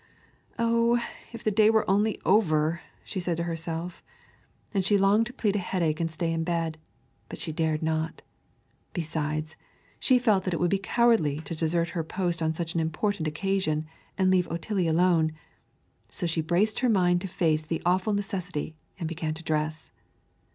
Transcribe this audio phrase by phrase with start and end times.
[0.57, 0.99] "Oh,
[1.31, 4.01] if the day were only over!" she said to herself;
[4.73, 6.79] and she longed to plead a headache and stay in bed,
[7.29, 8.23] but she dared not.
[8.93, 9.55] Besides,
[9.99, 13.27] she felt that it would be cowardly to desert her post on such an important
[13.27, 13.85] occasion
[14.17, 15.33] and leave Otillie alone;
[16.09, 19.91] so she braced her mind to face the awful necessity and began to dress.